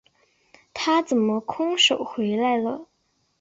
[0.73, 2.87] 他怎么空手回来了？